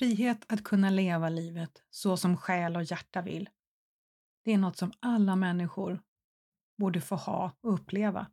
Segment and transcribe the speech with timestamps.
[0.00, 3.48] Frihet att kunna leva livet så som själ och hjärta vill.
[4.44, 6.00] Det är något som alla människor
[6.78, 8.26] borde få ha och uppleva.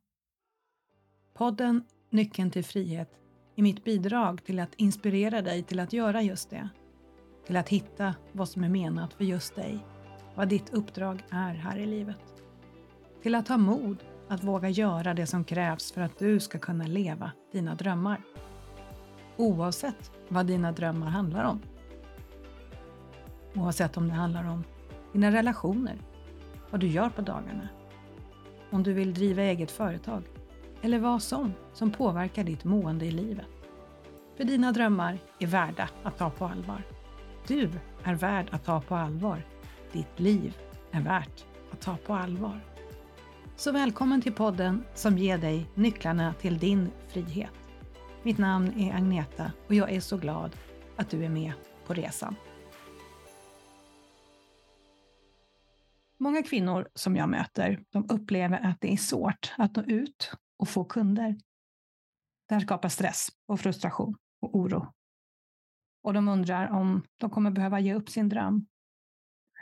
[1.33, 3.11] Podden Nyckeln till frihet
[3.55, 6.69] är mitt bidrag till att inspirera dig till att göra just det.
[7.45, 9.85] Till att hitta vad som är menat för just dig,
[10.35, 12.43] vad ditt uppdrag är här i livet.
[13.23, 16.87] Till att ha mod att våga göra det som krävs för att du ska kunna
[16.87, 18.23] leva dina drömmar.
[19.37, 21.61] Oavsett vad dina drömmar handlar om.
[23.55, 24.63] Oavsett om det handlar om
[25.13, 25.97] dina relationer,
[26.69, 27.69] vad du gör på dagarna,
[28.69, 30.23] om du vill driva eget företag
[30.81, 33.45] eller vad som som påverkar ditt mående i livet.
[34.37, 36.83] För dina drömmar är värda att ta på allvar.
[37.47, 37.69] Du
[38.03, 39.45] är värd att ta på allvar.
[39.91, 40.57] Ditt liv
[40.91, 42.59] är värt att ta på allvar.
[43.55, 47.66] Så välkommen till podden som ger dig nycklarna till din frihet.
[48.27, 50.55] Mitt namn är Agneta och jag är så glad
[50.97, 51.53] att du är med
[51.85, 52.35] på resan.
[56.17, 60.69] Många kvinnor som jag möter, de upplever att det är svårt att nå ut och
[60.69, 61.35] få kunder.
[62.47, 64.93] Det här skapar stress och frustration och oro.
[66.03, 68.65] Och de undrar om de kommer behöva ge upp sin dröm.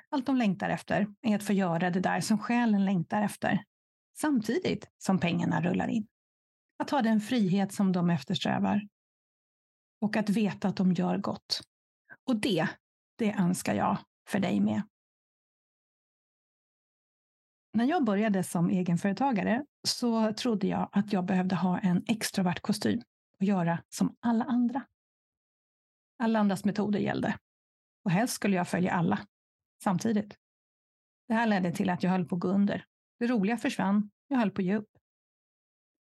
[0.09, 3.63] Allt de längtar efter är att få göra det där som själen längtar efter,
[4.17, 6.07] samtidigt som pengarna rullar in.
[6.77, 8.87] Att ha den frihet som de eftersträvar.
[10.01, 11.61] Och att veta att de gör gott.
[12.27, 12.67] Och det,
[13.17, 14.81] det önskar jag för dig med.
[17.73, 23.01] När jag började som egenföretagare så trodde jag att jag behövde ha en extrovert kostym
[23.39, 24.85] och göra som alla andra.
[26.19, 27.37] Alla andras metoder gällde.
[28.03, 29.19] Och helst skulle jag följa alla
[29.83, 30.37] samtidigt.
[31.27, 32.85] Det här ledde till att jag höll på att gå under.
[33.19, 34.09] Det roliga försvann.
[34.27, 34.94] Jag höll på att ge upp.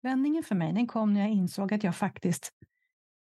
[0.01, 2.53] Vändningen för mig den kom när jag insåg att jag faktiskt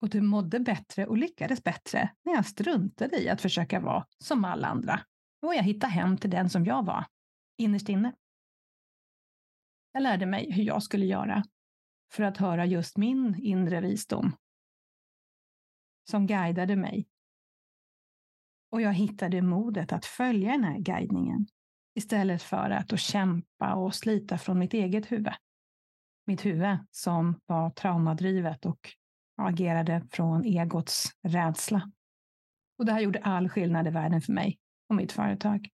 [0.01, 4.67] både mådde bättre och lyckades bättre när jag struntade i att försöka vara som alla
[4.67, 4.99] andra.
[5.41, 7.05] Och jag hittade hem till den som jag var,
[7.57, 8.13] innerst inne.
[9.91, 11.43] Jag lärde mig hur jag skulle göra
[12.13, 14.35] för att höra just min inre visdom
[16.09, 17.07] som guidade mig.
[18.71, 21.47] Och jag hittade modet att följa den här guidningen
[21.95, 25.33] istället för att, att kämpa och slita från mitt eget huvud.
[26.25, 28.89] Mitt huvud som var traumadrivet och
[29.37, 31.91] agerade från egots rädsla.
[32.77, 35.69] Och det här gjorde all skillnad i världen för mig och mitt företag.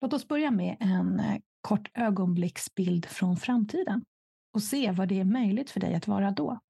[0.00, 4.04] Låt oss börja med en eh, kort ögonblicksbild från framtiden
[4.52, 6.60] och se vad det är möjligt för dig att vara då.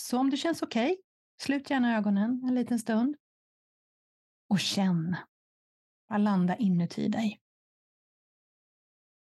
[0.00, 0.96] Så om det känns okej, okay,
[1.42, 3.16] slut gärna ögonen en liten stund
[4.48, 5.16] och känn.
[6.08, 7.40] Bara landa inuti dig.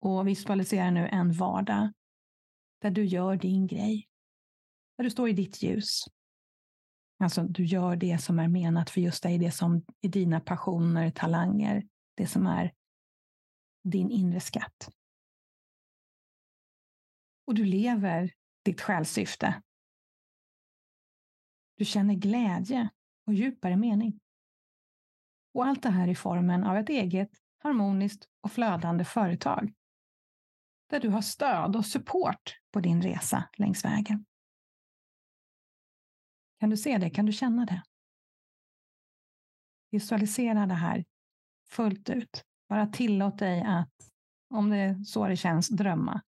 [0.01, 1.93] Och visualisera nu en vardag
[2.79, 4.09] där du gör din grej.
[4.97, 6.05] Där du står i ditt ljus.
[7.19, 11.11] Alltså, du gör det som är menat för just dig, det som är dina passioner,
[11.11, 12.75] talanger, det som är
[13.85, 14.91] din inre skatt.
[17.47, 18.33] Och du lever
[18.65, 19.63] ditt själssyfte.
[21.77, 22.89] Du känner glädje
[23.27, 24.21] och djupare mening.
[25.55, 29.73] Och allt det här i formen av ett eget, harmoniskt och flödande företag.
[30.89, 34.27] Där du har stöd och support på din resa längs vägen.
[36.61, 37.11] Kan du se det?
[37.11, 37.83] Kan du känna det?
[39.91, 41.05] Visualisera det här
[41.69, 42.45] fullt ut.
[42.69, 43.93] Bara tillåt dig att,
[44.51, 46.23] om det är så det känns, drömma.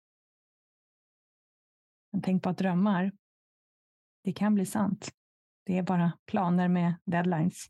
[2.11, 3.11] Men tänk på att drömmar,
[4.23, 5.11] det kan bli sant.
[5.65, 7.65] Det är bara planer med deadlines.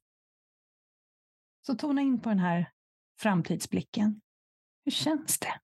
[1.66, 2.72] Så tona in på den här
[3.20, 4.22] framtidsblicken.
[4.86, 5.62] Hur känns det?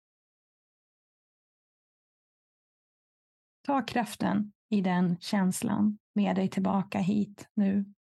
[3.66, 7.94] Ta kraften i den känslan med dig tillbaka hit nu,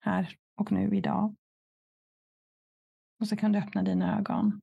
[0.00, 1.36] här och nu idag.
[3.20, 4.60] Och så kan du öppna dina ögon.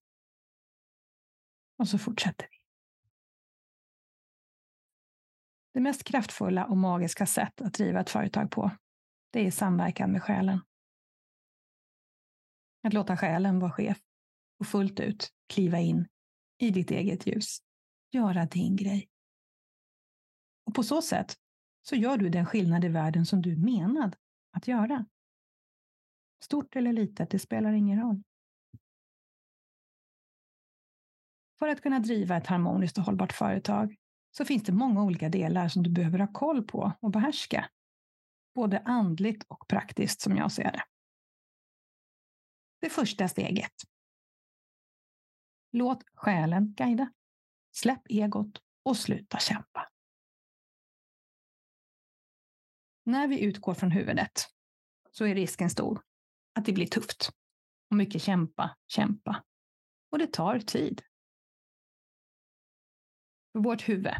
[1.77, 2.57] Och så fortsätter vi.
[5.73, 8.71] Det mest kraftfulla och magiska sätt att driva ett företag på,
[9.31, 10.59] det är samverkan med själen.
[12.83, 13.99] Att låta själen vara chef
[14.59, 16.07] och fullt ut kliva in
[16.57, 17.57] i ditt eget ljus.
[18.11, 19.09] Göra din grej.
[20.69, 21.35] Och på så sätt
[21.81, 24.15] så gör du den skillnad i världen som du menad
[24.51, 25.05] att göra.
[26.43, 28.23] Stort eller litet, det spelar ingen roll.
[31.59, 33.95] För att kunna driva ett harmoniskt och hållbart företag
[34.31, 37.69] så finns det många olika delar som du behöver ha koll på och behärska.
[38.55, 40.83] Både andligt och praktiskt som jag ser det.
[42.81, 43.73] Det första steget.
[45.71, 47.13] Låt själen guida.
[47.71, 49.88] Släpp egot och sluta kämpa.
[53.09, 54.31] När vi utgår från huvudet
[55.11, 56.01] så är risken stor
[56.55, 57.29] att det blir tufft.
[57.89, 59.43] Och mycket kämpa, kämpa.
[60.11, 61.01] Och det tar tid.
[63.51, 64.13] För vårt huvud,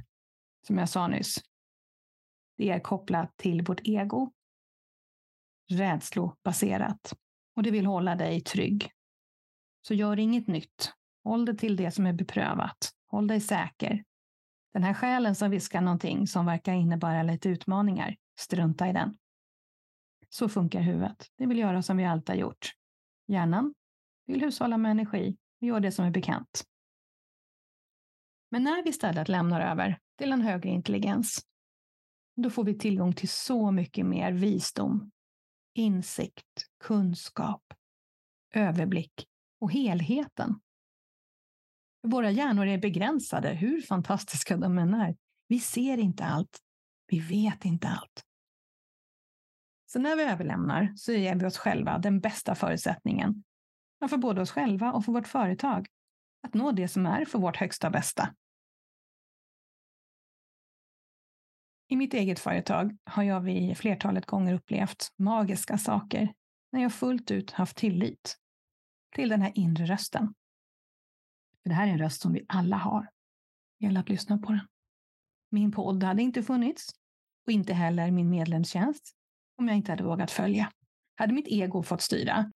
[0.68, 1.44] som jag sa nyss,
[2.58, 4.34] det är kopplat till vårt ego.
[5.72, 7.14] Rädslobaserat.
[7.56, 8.92] Och det vill hålla dig trygg.
[9.82, 10.94] Så gör inget nytt.
[11.24, 12.92] Håll dig till det som är beprövat.
[13.08, 14.04] Håll dig säker.
[14.74, 19.18] Den här själen som viskar någonting som verkar innebära lite utmaningar, strunta i den.
[20.30, 21.32] Så funkar huvudet.
[21.38, 22.72] Det vill göra som vi alltid har gjort.
[23.28, 23.74] Hjärnan
[24.26, 26.64] vill hushålla med energi och gör det som är bekant.
[28.52, 31.46] Men när vi istället lämnar över till en högre intelligens,
[32.36, 35.12] då får vi tillgång till så mycket mer visdom,
[35.74, 37.64] insikt, kunskap,
[38.54, 39.28] överblick
[39.60, 40.60] och helheten.
[42.08, 45.16] Våra hjärnor är begränsade, hur fantastiska de än är.
[45.48, 46.60] Vi ser inte allt.
[47.08, 48.24] Vi vet inte allt.
[49.92, 53.44] Så när vi överlämnar så ger vi oss själva den bästa förutsättningen
[54.10, 55.88] för både oss själva och för vårt företag
[56.42, 58.36] att nå det som är för vårt högsta bästa.
[61.88, 66.34] I mitt eget företag har jag vid flertalet gånger upplevt magiska saker
[66.72, 68.38] när jag fullt ut haft tillit
[69.16, 70.34] till den här inre rösten.
[71.64, 73.10] För det här är en röst som vi alla har.
[73.80, 74.68] Det gäller att lyssna på den.
[75.50, 76.90] Min podd hade inte funnits
[77.46, 79.16] och inte heller min medlemstjänst
[79.60, 80.72] om jag inte hade vågat följa.
[81.16, 82.52] Hade mitt ego fått styra,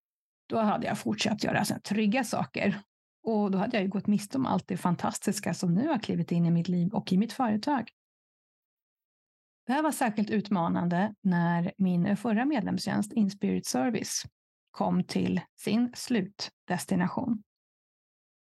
[0.47, 2.81] då hade jag fortsatt göra såna trygga saker.
[3.23, 6.31] Och då hade jag ju gått miste om allt det fantastiska som nu har klivit
[6.31, 7.89] in i mitt liv och i mitt företag.
[9.65, 14.23] Det här var särskilt utmanande när min förra medlemstjänst Inspirit Service
[14.71, 17.44] kom till sin slutdestination.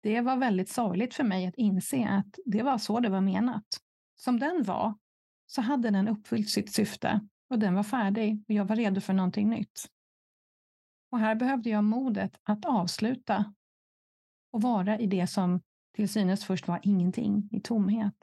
[0.04, 3.66] Det var väldigt sorgligt för mig att inse att det var så det var menat.
[4.16, 4.98] Som den var
[5.46, 9.14] så hade den uppfyllt sitt syfte och den var färdig och jag var redo för
[9.14, 9.92] någonting nytt.
[11.12, 13.54] Och här behövde jag modet att avsluta
[14.52, 15.62] och vara i det som
[15.96, 18.16] till synes först var ingenting, i tomhet,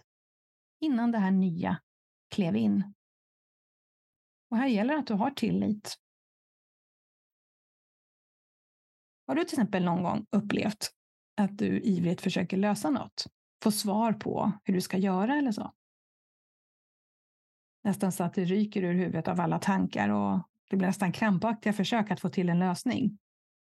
[0.81, 1.81] innan det här nya
[2.31, 2.95] klev in.
[4.51, 5.97] Och här gäller att du har tillit.
[9.27, 10.93] Har du till exempel någon gång upplevt
[11.37, 13.27] att du ivrigt försöker lösa något,
[13.63, 15.73] få svar på hur du ska göra eller så?
[17.87, 20.39] Nästan så att det ryker ur huvudet av alla tankar och
[20.71, 23.19] det blir nästan krampaktiga försök att få till en lösning.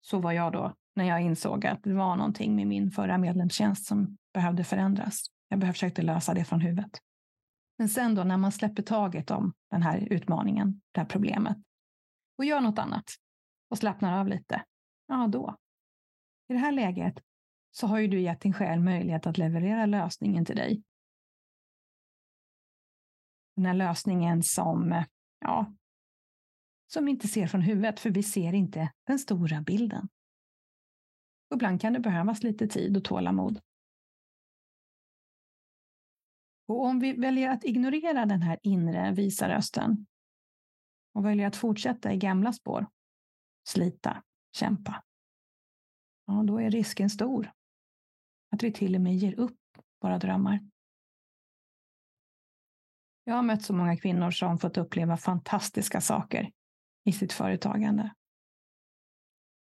[0.00, 3.86] Så var jag då när jag insåg att det var någonting med min förra medlemstjänst
[3.86, 5.26] som behövde förändras.
[5.48, 6.90] Jag försökte lösa det från huvudet.
[7.78, 11.56] Men sen då när man släpper taget om den här utmaningen, det här problemet
[12.38, 13.04] och gör något annat
[13.70, 14.62] och slappnar av lite,
[15.08, 15.56] ja då.
[16.48, 17.14] I det här läget
[17.70, 20.82] så har ju du gett din själ möjlighet att leverera lösningen till dig.
[23.56, 25.04] Den här lösningen som, eh,
[25.40, 25.74] ja,
[26.86, 30.08] som vi inte ser från huvudet, för vi ser inte den stora bilden.
[31.54, 33.60] Ibland kan det behövas lite tid och tålamod.
[36.68, 40.06] Och om vi väljer att ignorera den här inre visa rösten
[41.14, 42.86] och väljer att fortsätta i gamla spår,
[43.68, 44.22] slita,
[44.56, 45.02] kämpa,
[46.26, 47.52] ja, då är risken stor
[48.50, 49.58] att vi till och med ger upp
[50.00, 50.71] våra drömmar.
[53.24, 56.52] Jag har mött så många kvinnor som fått uppleva fantastiska saker
[57.04, 58.14] i sitt företagande.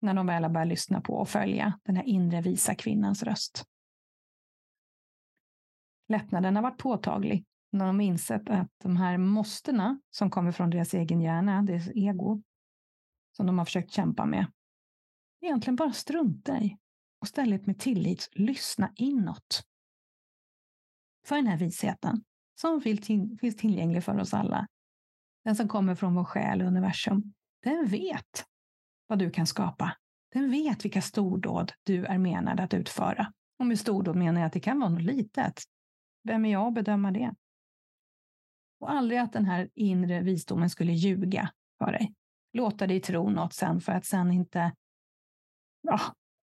[0.01, 3.65] När de väl har börjat lyssna på och följa den här inre visa kvinnans röst.
[6.09, 10.95] Lättnaden har varit påtaglig när de insett att de här måstena som kommer från deras
[10.95, 12.43] egen hjärna, deras ego,
[13.37, 14.53] som de har försökt kämpa med,
[15.41, 16.79] egentligen bara strunta i
[17.21, 19.67] och istället med tillit lyssna inåt.
[21.27, 22.25] För den här visheten
[22.63, 24.67] som finns tillgänglig för oss alla.
[25.45, 27.33] Den som kommer från vår själ och universum.
[27.63, 28.45] Den vet
[29.07, 29.97] vad du kan skapa.
[30.33, 33.33] Den vet vilka stordåd du är menad att utföra.
[33.59, 35.63] Och med stordåd menar jag att det kan vara något litet.
[36.25, 37.35] Vem är jag att bedöma det?
[38.81, 42.15] Och aldrig att den här inre visdomen skulle ljuga för dig.
[42.53, 44.73] Låta dig tro något sen för att sen inte
[45.81, 46.01] ja,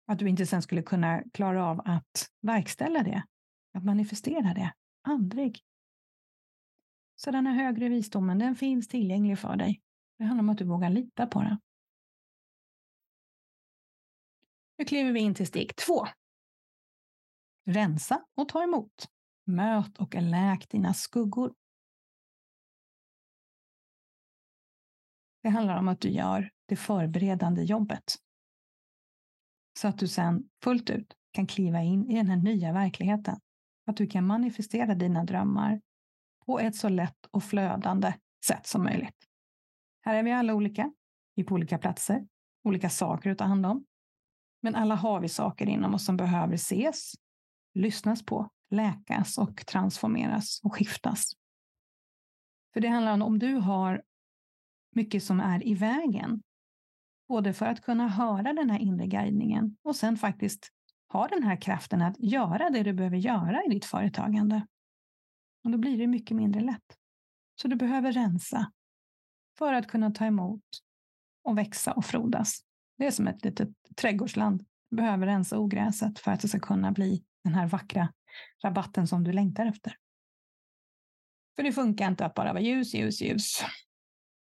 [0.07, 3.23] att du inte sen skulle kunna klara av att verkställa det,
[3.75, 4.73] att manifestera det.
[5.03, 5.61] Aldrig.
[7.17, 9.83] Så den här högre visdomen, den finns tillgänglig för dig.
[10.19, 11.59] Det handlar om att du vågar lita på den.
[14.79, 16.07] Nu kliver vi in till steg två.
[17.65, 19.09] Rensa och ta emot.
[19.45, 21.55] Möt och läk dina skuggor.
[25.43, 28.17] Det handlar om att du gör det förberedande jobbet
[29.79, 33.41] så att du sen fullt ut kan kliva in i den här nya verkligheten.
[33.87, 35.81] Att du kan manifestera dina drömmar
[36.47, 38.15] på ett så lätt och flödande
[38.47, 39.29] sätt som möjligt.
[40.03, 40.93] Här är vi alla olika.
[41.35, 42.27] Vi är på olika platser,
[42.65, 43.85] olika saker att ta hand om.
[44.63, 47.13] Men alla har vi saker inom oss som behöver ses,
[47.75, 51.33] lyssnas på, läkas och transformeras och skiftas.
[52.73, 54.03] För det handlar om om du har
[54.91, 56.43] mycket som är i vägen,
[57.29, 60.73] både för att kunna höra den här inre guidningen och sen faktiskt
[61.13, 64.67] ha den här kraften att göra det du behöver göra i ditt företagande.
[65.67, 66.99] Och då blir det mycket mindre lätt.
[67.61, 68.73] Så du behöver rensa
[69.59, 70.65] för att kunna ta emot
[71.43, 72.61] och växa och frodas.
[72.99, 74.65] Det är som ett litet trädgårdsland.
[74.91, 78.13] Du behöver rensa ogräset för att det ska kunna bli den här vackra
[78.65, 79.97] rabatten som du längtar efter.
[81.57, 83.65] För det funkar inte att bara vara ljus, ljus, ljus.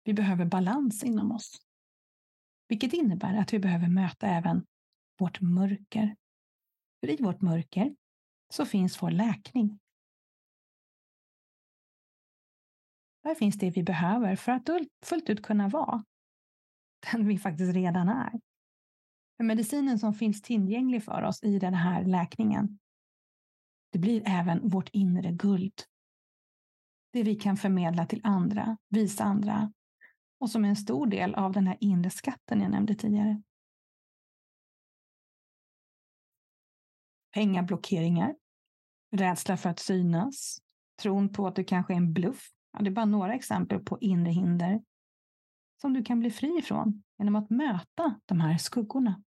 [0.04, 1.58] Vi behöver balans inom oss.
[2.68, 4.66] Vilket innebär att vi behöver möta även
[5.20, 6.16] vårt mörker.
[7.00, 7.96] För i vårt mörker
[8.50, 9.80] så finns vår läkning.
[13.24, 14.70] Där finns det vi behöver för att
[15.06, 16.04] fullt ut kunna vara
[17.12, 18.40] den vi faktiskt redan är.
[19.38, 22.80] För medicinen som finns tillgänglig för oss i den här läkningen,
[23.92, 25.74] det blir även vårt inre guld.
[27.12, 29.74] Det vi kan förmedla till andra, visa andra
[30.40, 33.42] och som är en stor del av den här inre skatten jag nämnde tidigare.
[37.34, 38.36] Pengablockeringar,
[39.12, 40.62] rädsla för att synas,
[41.02, 42.50] tron på att det kanske är en bluff.
[42.74, 44.84] Ja, det är bara några exempel på inre hinder
[45.82, 49.24] som du kan bli fri ifrån genom att möta de här skuggorna.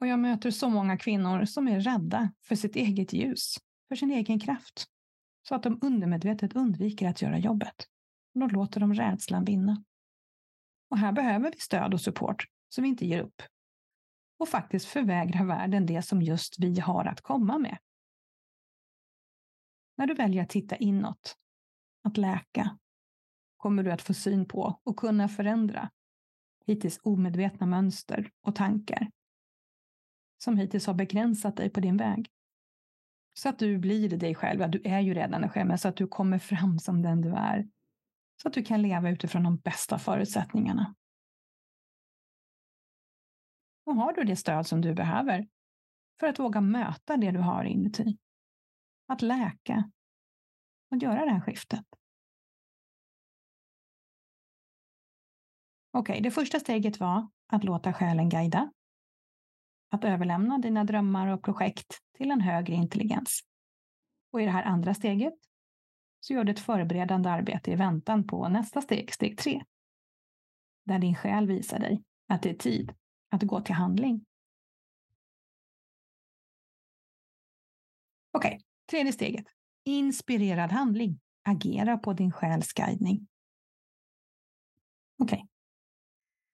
[0.00, 3.56] Och jag möter så många kvinnor som är rädda för sitt eget ljus,
[3.88, 4.86] för sin egen kraft,
[5.48, 7.88] så att de undermedvetet undviker att göra jobbet.
[8.34, 9.84] Och då låter de rädslan vinna.
[10.90, 13.42] Och här behöver vi stöd och support så vi inte ger upp
[14.38, 17.78] och faktiskt förvägrar världen det som just vi har att komma med.
[19.96, 21.36] När du väljer att titta inåt,
[22.04, 22.78] att läka,
[23.56, 25.90] kommer du att få syn på och kunna förändra
[26.66, 29.10] hittills omedvetna mönster och tankar
[30.38, 32.30] som hittills har begränsat dig på din väg.
[33.34, 35.96] Så att du blir dig själv, du är ju redan dig själv, men så att
[35.96, 37.68] du kommer fram som den du är.
[38.42, 40.94] Så att du kan leva utifrån de bästa förutsättningarna.
[43.86, 45.48] Och har du det stöd som du behöver
[46.20, 48.18] för att våga möta det du har inuti,
[49.06, 49.90] att läka
[50.90, 51.84] och göra det här skiftet.
[55.90, 58.72] Okej, okay, det första steget var att låta själen guida.
[59.90, 63.40] Att överlämna dina drömmar och projekt till en högre intelligens.
[64.32, 65.34] Och i det här andra steget
[66.20, 69.64] så gör du ett förberedande arbete i väntan på nästa steg, steg tre.
[70.84, 72.94] Där din själ visar dig att det är tid
[73.30, 74.26] att gå till handling.
[78.32, 79.46] Okej, okay, tredje steget.
[79.84, 81.20] Inspirerad handling.
[81.44, 83.26] Agera på din själs guidning.
[85.18, 85.36] Okej.
[85.36, 85.46] Okay.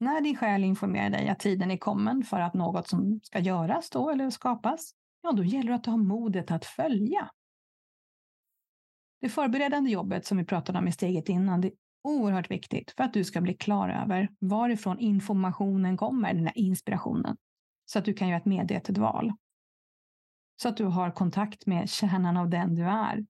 [0.01, 3.91] När din själ informerar dig att tiden är kommen för att något som ska göras
[3.91, 7.31] då eller skapas, ja, då gäller det att du har modet att följa.
[9.21, 13.05] Det förberedande jobbet som vi pratade om i steget innan, det är oerhört viktigt för
[13.05, 17.37] att du ska bli klar över varifrån informationen kommer, den här inspirationen,
[17.85, 19.33] så att du kan göra ett medvetet val.
[20.63, 23.27] Så att du har kontakt med kärnan av den du är,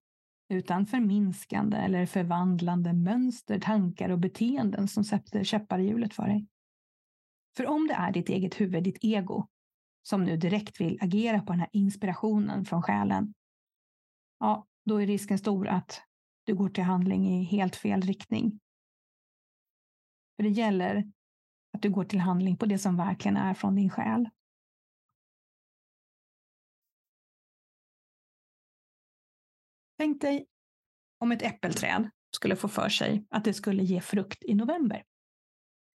[0.48, 6.46] utan förminskande eller förvandlande mönster, tankar och beteenden som sätter käppar i hjulet för dig.
[7.56, 9.46] För om det är ditt eget huvud, ditt ego,
[10.02, 13.34] som nu direkt vill agera på den här inspirationen från själen,
[14.38, 16.02] ja, då är risken stor att
[16.44, 18.60] du går till handling i helt fel riktning.
[20.36, 21.12] För det gäller
[21.72, 24.28] att du går till handling på det som verkligen är från din själ.
[30.02, 30.46] Tänk dig
[31.18, 35.04] om ett äppelträd skulle få för sig att det skulle ge frukt i november.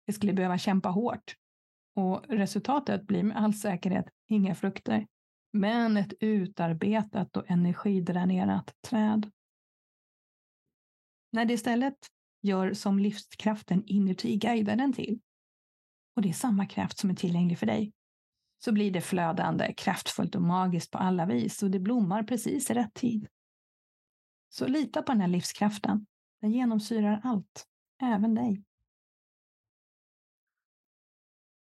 [0.08, 1.36] Det skulle behöva kämpa hårt
[1.96, 5.08] och resultatet blir med all säkerhet inga frukter,
[5.54, 9.32] men ett utarbetat och energidränerat träd.
[11.32, 11.98] När det istället
[12.42, 15.20] gör som livskraften inuti guidar den till,
[16.16, 17.94] och det är samma kraft som är tillgänglig för dig,
[18.64, 22.74] så blir det flödande, kraftfullt och magiskt på alla vis och det blommar precis i
[22.74, 23.28] rätt tid.
[24.58, 26.06] Så lita på den här livskraften.
[26.42, 27.68] Den genomsyrar allt,
[28.02, 28.64] även dig.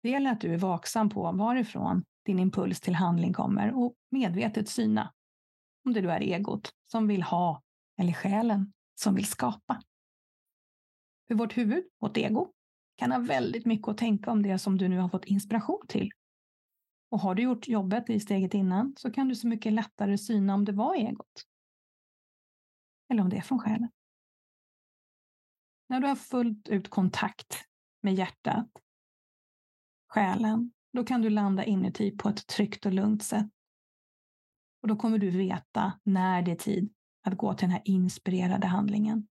[0.03, 4.69] Det gäller att du är vaksam på varifrån din impuls till handling kommer och medvetet
[4.69, 5.13] syna
[5.85, 7.63] om det du är egot som vill ha
[8.01, 9.83] eller själen som vill skapa.
[11.29, 12.53] För vårt huvud, vårt ego,
[12.97, 16.11] kan ha väldigt mycket att tänka om det som du nu har fått inspiration till.
[17.11, 20.55] Och har du gjort jobbet i steget innan så kan du så mycket lättare syna
[20.55, 21.48] om det var egot.
[23.09, 23.91] Eller om det är från själen.
[25.89, 27.65] När du har fullt ut kontakt
[28.03, 28.71] med hjärtat,
[30.09, 33.47] själen, då kan du landa inuti på ett tryggt och lugnt sätt.
[34.83, 38.67] Och då kommer du veta när det är tid att gå till den här inspirerade
[38.67, 39.29] handlingen.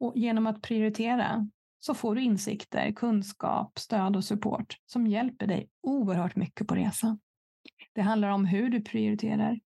[0.00, 5.70] Och genom att prioritera så får du insikter, kunskap, stöd och support som hjälper dig
[5.82, 7.20] oerhört mycket på resan.
[7.92, 9.60] Det handlar om hur du prioriterar,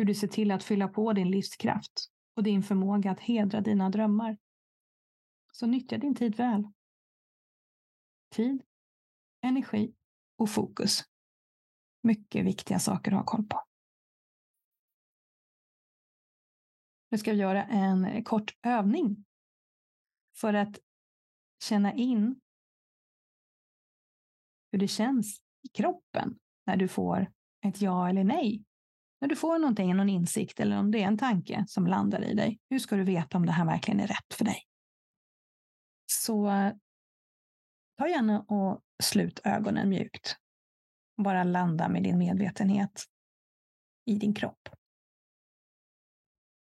[0.00, 3.90] hur du ser till att fylla på din livskraft och din förmåga att hedra dina
[3.90, 4.38] drömmar.
[5.52, 6.68] Så nyttja din tid väl.
[8.30, 8.62] Tid,
[9.40, 9.94] energi
[10.36, 11.04] och fokus.
[12.02, 13.64] Mycket viktiga saker att ha koll på.
[17.10, 19.24] Nu ska vi göra en kort övning
[20.36, 20.78] för att
[21.62, 22.40] känna in
[24.72, 27.32] hur det känns i kroppen när du får
[27.66, 28.64] ett ja eller nej.
[29.20, 32.34] När du får någonting, någon insikt eller om det är en tanke som landar i
[32.34, 32.58] dig.
[32.70, 34.62] Hur ska du veta om det här verkligen är rätt för dig?
[36.06, 36.50] Så
[37.98, 40.36] ta gärna och slut ögonen mjukt.
[41.16, 43.04] Bara landa med din medvetenhet
[44.06, 44.68] i din kropp.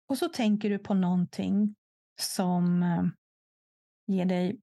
[0.08, 1.74] Och så tänker du på någonting
[2.20, 3.04] som eh,
[4.06, 4.60] ger dig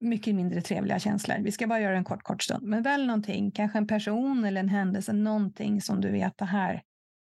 [0.00, 1.36] mycket mindre trevliga känslor.
[1.38, 2.66] Vi ska bara göra en kort, kort stund.
[2.66, 6.82] Men välj någonting, kanske en person eller en händelse, någonting som du vet, det här,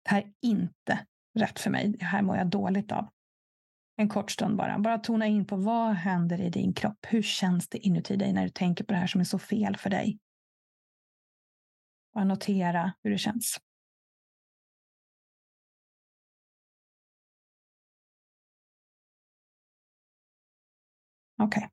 [0.07, 1.89] det här är inte rätt för mig.
[1.89, 3.09] Det här mår jag dåligt av.
[3.97, 4.79] En kort stund bara.
[4.79, 7.07] Bara tona in på vad händer i din kropp?
[7.09, 9.77] Hur känns det inuti dig när du tänker på det här som är så fel
[9.77, 10.19] för dig?
[12.15, 13.61] Bara notera hur det känns.
[21.39, 21.59] Okej.
[21.59, 21.71] Okay.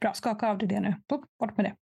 [0.00, 0.94] Bra, skaka av dig det nu.
[1.38, 1.76] Bort med det.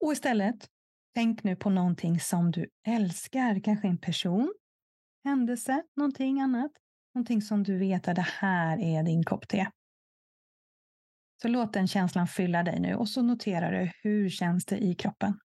[0.00, 0.70] Och istället,
[1.14, 3.60] tänk nu på någonting som du älskar.
[3.60, 4.54] Kanske en person,
[5.24, 6.72] händelse, någonting annat.
[7.14, 9.66] Någonting som du vet att det här är din kopp te.
[11.42, 14.94] Så låt den känslan fylla dig nu och så noterar du hur känns det i
[14.94, 15.38] kroppen.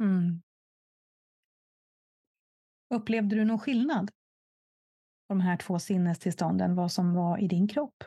[0.00, 0.42] Mm.
[2.94, 4.10] Upplevde du någon skillnad?
[5.28, 8.04] På de här två sinnestillstånden, vad som var i din kropp?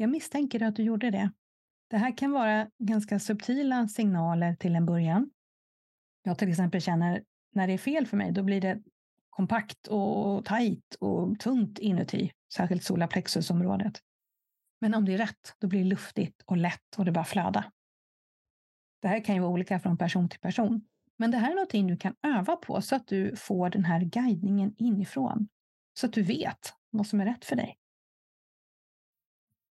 [0.00, 1.30] Jag misstänker att du gjorde det.
[1.90, 5.30] Det här kan vara ganska subtila signaler till en början.
[6.22, 8.82] Jag till exempel känner när det är fel för mig, då blir det
[9.30, 14.00] kompakt och tajt och tungt inuti, särskilt solarplexusområdet.
[14.80, 17.72] Men om det är rätt, då blir det luftigt och lätt och det bara flöda.
[19.02, 20.88] Det här kan ju vara olika från person till person.
[21.16, 24.00] Men det här är någonting du kan öva på så att du får den här
[24.00, 25.48] guidningen inifrån.
[25.94, 27.76] Så att du vet vad som är rätt för dig.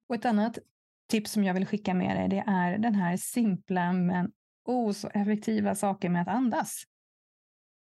[0.10, 0.58] Och ett annat
[1.10, 4.32] tips som jag vill skicka med dig, det är den här simpla men
[4.66, 6.84] oh så effektiva saken med att andas.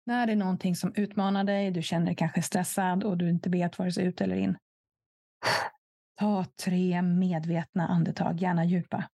[0.06, 3.50] När det är någonting som utmanar dig, du känner dig kanske stressad och du inte
[3.50, 4.56] vet vare sig ut eller in.
[6.16, 9.08] Ta tre medvetna andetag, gärna djupa.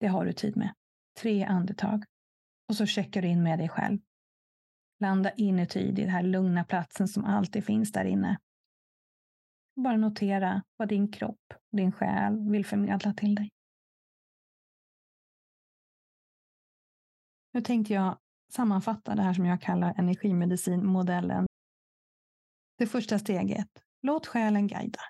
[0.00, 0.74] Det har du tid med.
[1.20, 2.04] Tre andetag.
[2.68, 3.98] Och så checkar du in med dig själv.
[5.00, 8.38] Landa inuti i den här lugna platsen som alltid finns där inne.
[9.76, 13.50] Bara notera vad din kropp och din själ vill förmedla till dig.
[17.52, 18.18] Nu tänkte jag
[18.52, 21.46] sammanfatta det här som jag kallar energimedicinmodellen.
[22.78, 23.68] Det första steget,
[24.02, 25.00] låt själen guida.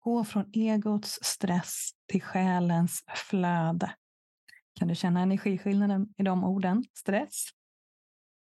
[0.00, 3.94] Gå från egots stress till själens flöde.
[4.74, 6.84] Kan du känna energiskillnaden i de orden?
[6.94, 7.46] Stress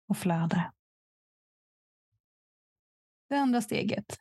[0.08, 0.72] och flöde.
[3.28, 4.18] Det andra steget.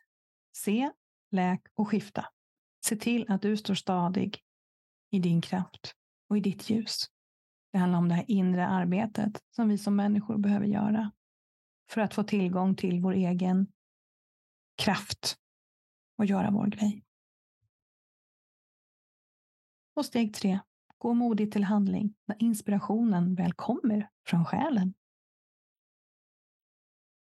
[0.56, 0.90] Se,
[1.32, 2.26] läk och skifta.
[2.86, 4.40] Se till att du står stadig
[5.10, 5.94] i din kraft
[6.28, 7.06] och i ditt ljus.
[7.72, 11.12] Det handlar om det här inre arbetet som vi som människor behöver göra
[11.90, 13.66] för att få tillgång till vår egen
[14.82, 15.36] kraft
[16.18, 17.04] och göra vår grej.
[19.94, 20.60] Och steg tre.
[20.98, 24.94] Gå modigt till handling när inspirationen väl kommer från själen.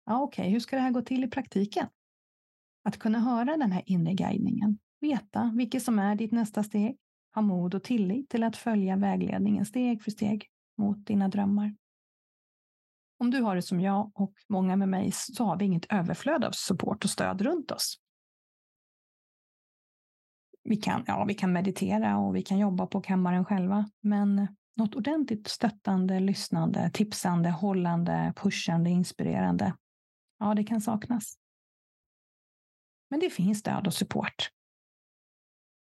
[0.05, 0.51] Ja, Okej, okay.
[0.51, 1.87] hur ska det här gå till i praktiken?
[2.83, 6.97] Att kunna höra den här inre guidningen, veta vilket som är ditt nästa steg,
[7.35, 11.75] ha mod och tillit till att följa vägledningen steg för steg mot dina drömmar.
[13.17, 16.43] Om du har det som jag och många med mig så har vi inget överflöd
[16.43, 17.99] av support och stöd runt oss
[20.69, 23.89] vi kan, ja, vi kan meditera och vi kan jobba på kammaren själva.
[24.01, 29.73] Men något ordentligt stöttande, lyssnande, tipsande, hållande, pushande, inspirerande.
[30.39, 31.35] Ja, det kan saknas.
[33.09, 34.49] Men det finns stöd och support.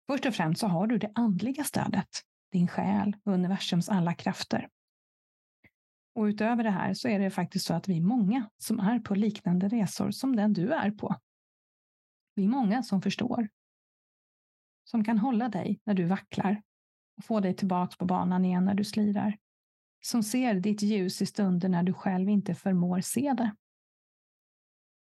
[0.07, 2.09] Först och främst så har du det andliga stödet,
[2.53, 4.69] din själ och universums alla krafter.
[6.15, 8.99] Och utöver det här så är det faktiskt så att vi är många som är
[8.99, 11.17] på liknande resor som den du är på.
[12.35, 13.49] Vi är många som förstår.
[14.85, 16.63] Som kan hålla dig när du vacklar
[17.17, 19.39] och få dig tillbaka på banan igen när du slirar.
[20.01, 23.55] Som ser ditt ljus i stunder när du själv inte förmår se det.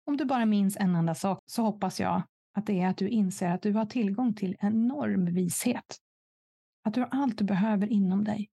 [0.08, 3.08] Om du bara minns en enda sak så hoppas jag att det är att du
[3.08, 5.96] inser att du har tillgång till enorm vishet.
[6.82, 8.50] Att du har allt du behöver inom dig.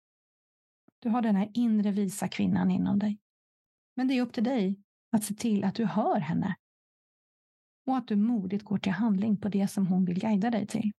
[0.99, 3.19] Du har den här inre visa kvinnan inom dig.
[3.95, 4.79] Men det är upp till dig
[5.11, 6.55] att se till att du hör henne
[7.87, 10.91] och att du modigt går till handling på det som hon vill guida dig till.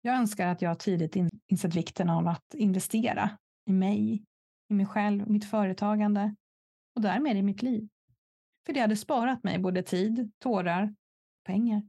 [0.00, 4.24] Jag önskar att jag tidigt insett vikten av att investera i mig,
[4.68, 6.34] i mig själv, mitt företagande
[6.94, 7.88] och därmed i mitt liv.
[8.66, 10.94] För det hade sparat mig både tid, tårar,
[11.44, 11.82] pengar.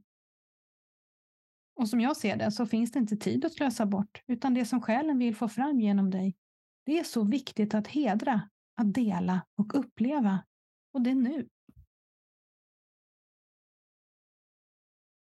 [1.74, 4.64] Och som jag ser det så finns det inte tid att slösa bort, utan det
[4.64, 6.36] som själen vill få fram genom dig,
[6.84, 10.44] det är så viktigt att hedra, att dela och uppleva.
[10.92, 11.48] Och det nu.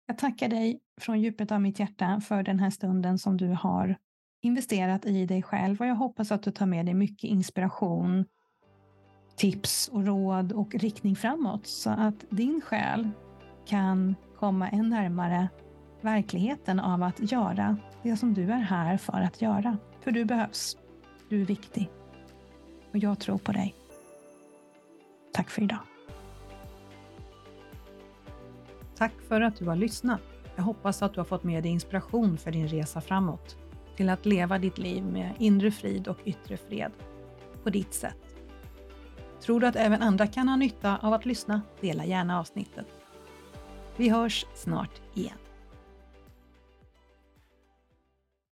[0.05, 3.97] Jag tackar dig från djupet av mitt hjärta för den här stunden som du har
[4.41, 8.25] investerat i dig själv och jag hoppas att du tar med dig mycket inspiration,
[9.37, 13.09] tips och råd och riktning framåt så att din själ
[13.65, 15.49] kan komma än närmare
[16.01, 19.77] verkligheten av att göra det som du är här för att göra.
[20.01, 20.77] För du behövs.
[21.29, 21.89] Du är viktig.
[22.91, 23.75] Och jag tror på dig.
[25.33, 25.79] Tack för idag.
[28.97, 30.21] Tack för att du har lyssnat.
[30.55, 33.57] Jag hoppas att du har fått med dig inspiration för din resa framåt
[33.97, 36.91] till att leva ditt liv med inre frid och yttre fred
[37.63, 38.26] på ditt sätt.
[39.41, 41.61] Tror du att även andra kan ha nytta av att lyssna?
[41.81, 42.87] Dela gärna avsnittet.
[43.95, 45.37] Vi hörs snart igen.